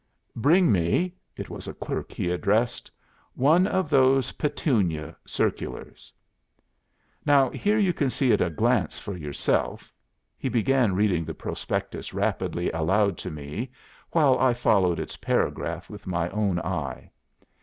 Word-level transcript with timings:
Bring 0.35 0.71
me 0.71 1.13
(it 1.37 1.51
was 1.51 1.67
a 1.67 1.75
clerk 1.75 2.11
he 2.11 2.31
addressed) 2.31 2.89
one 3.35 3.67
of 3.67 3.87
those 3.91 4.31
Petunia 4.31 5.15
circulars. 5.25 6.11
Now 7.23 7.51
here 7.51 7.77
you 7.77 7.93
can 7.93 8.09
see 8.09 8.33
at 8.33 8.41
a 8.41 8.49
glance 8.49 8.97
for 8.97 9.15
yourself.' 9.15 9.93
He 10.39 10.49
began 10.49 10.95
reading 10.95 11.23
the 11.23 11.35
prospectus 11.35 12.15
rapidly 12.15 12.71
aloud 12.71 13.15
to 13.19 13.29
me 13.29 13.69
while 14.09 14.39
I 14.39 14.55
followed 14.55 14.99
its 14.99 15.17
paragraphs 15.17 15.87
with 15.87 16.07
my 16.07 16.31
own 16.31 16.57
eye. 16.61 17.11